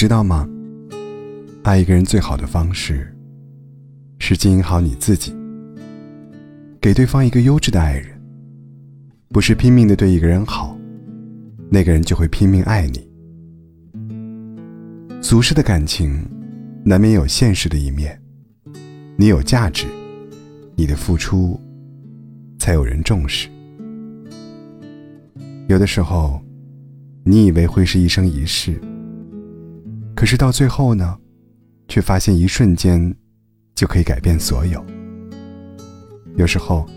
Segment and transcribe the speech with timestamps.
[0.00, 0.48] 知道吗？
[1.62, 3.14] 爱一个人最好的方式，
[4.18, 5.36] 是经营好你自己，
[6.80, 8.06] 给对方一个优质的爱人。
[9.28, 10.74] 不是拼命的对一个人好，
[11.68, 13.06] 那个人就会拼命爱你。
[15.20, 16.26] 俗世的感情，
[16.82, 18.18] 难免有现实的一面。
[19.16, 19.84] 你有价值，
[20.76, 21.60] 你的付出，
[22.58, 23.50] 才有人重视。
[25.68, 26.40] 有的时候，
[27.22, 28.80] 你以为会是一生一世，
[30.14, 31.18] 可是到最后呢，
[31.88, 33.14] 却发现一瞬间，
[33.74, 34.84] 就可以改变所有。
[36.36, 36.88] 有时候。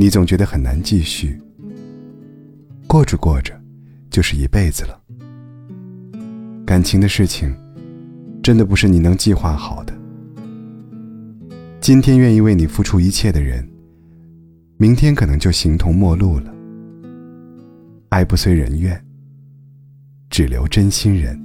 [0.00, 1.42] 你总觉得很难继续，
[2.86, 3.52] 过着过着，
[4.10, 4.96] 就是一辈子了。
[6.64, 7.52] 感情的事情，
[8.40, 9.92] 真的不是你能计划好的。
[11.80, 13.68] 今天愿意为你付出一切的人，
[14.76, 16.54] 明天可能就形同陌路了。
[18.10, 19.04] 爱不随人愿，
[20.30, 21.36] 只留真心人。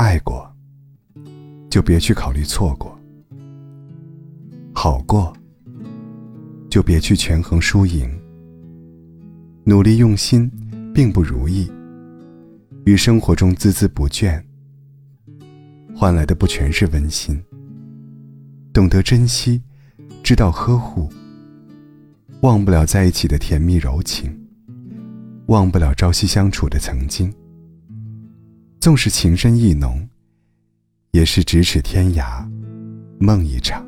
[0.00, 0.50] 爱过，
[1.68, 2.98] 就别去考虑错过。
[4.72, 5.30] 好过。
[6.70, 8.10] 就别去权衡输赢。
[9.64, 10.50] 努力用心，
[10.94, 11.70] 并不如意。
[12.86, 14.42] 于生活中孜孜不倦，
[15.94, 17.38] 换来的不全是温馨。
[18.72, 19.60] 懂得珍惜，
[20.22, 21.10] 知道呵护，
[22.40, 24.34] 忘不了在一起的甜蜜柔情，
[25.48, 27.30] 忘不了朝夕相处的曾经。
[28.80, 30.08] 纵是情深意浓，
[31.10, 32.48] 也是咫尺天涯，
[33.18, 33.86] 梦一场。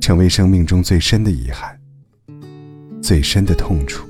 [0.00, 1.78] 成为生命中最深的遗憾，
[3.02, 4.08] 最深的痛楚。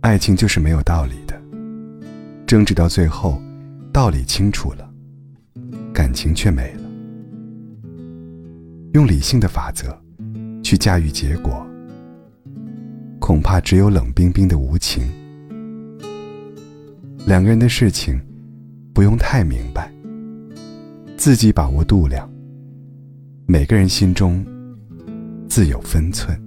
[0.00, 1.40] 爱情就是没有道理的，
[2.44, 3.40] 争执到最后，
[3.92, 4.92] 道理清楚了，
[5.94, 6.90] 感情却没了。
[8.94, 9.96] 用理性的法则
[10.60, 11.64] 去驾驭结果，
[13.20, 15.08] 恐怕只有冷冰冰的无情。
[17.26, 18.20] 两个人的事情，
[18.94, 19.92] 不用太明白，
[21.16, 22.30] 自己把握度量。
[23.46, 24.46] 每个人心中
[25.48, 26.40] 自有分寸。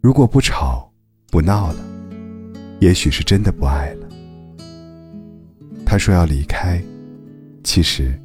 [0.00, 0.90] 如果不吵
[1.30, 1.80] 不闹了，
[2.80, 4.08] 也许是真的不爱了。
[5.84, 6.82] 他说要离开，
[7.62, 8.18] 其实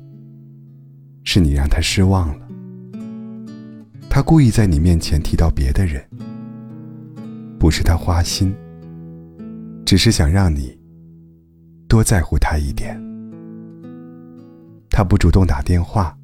[1.25, 2.47] 是你让他失望了。
[4.09, 6.01] 他故意在你面前提到别的人，
[7.59, 8.55] 不是他花心，
[9.89, 10.77] 只是想让你
[11.88, 12.95] 多在乎他一点。
[14.88, 16.16] 他不主动打电话，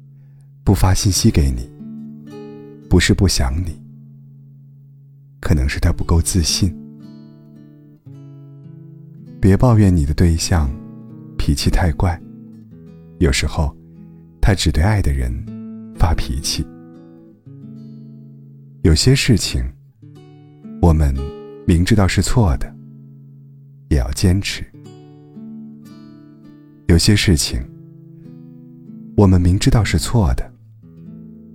[0.62, 1.68] 不发信息给你，
[2.88, 3.76] 不是不想你，
[5.40, 6.72] 可能是他不够自信。
[9.40, 10.70] 别抱怨你的对象
[11.36, 12.16] 脾气太怪，
[13.18, 13.76] 有时候
[14.40, 15.32] 他只对爱的人
[15.98, 16.64] 发脾气。
[18.82, 19.60] 有些事情，
[20.80, 21.12] 我们
[21.66, 22.75] 明知道是错的，
[24.16, 24.64] 坚持；
[26.88, 27.60] 有些事情。
[29.14, 30.50] 我们明知道是错的，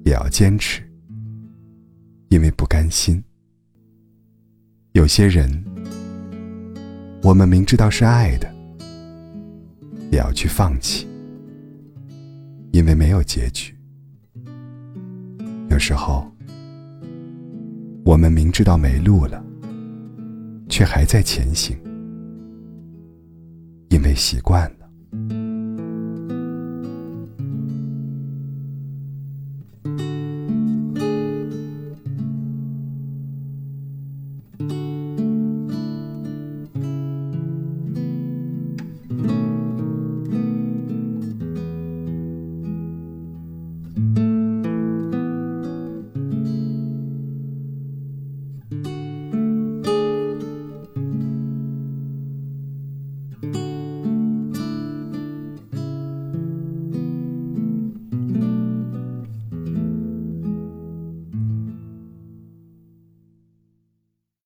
[0.06, 0.82] 也要坚持，
[2.30, 3.24] 因为不甘心。
[4.94, 5.64] 有些人，
[7.24, 8.48] 我们明知道是爱的，
[10.12, 11.08] 也要去放弃，
[12.72, 13.76] 因为没有结局。
[15.70, 16.32] 有时候，
[18.06, 19.44] 我们明知道没路了，
[20.70, 21.78] 却还在前行，
[23.92, 25.41] 因为习惯了。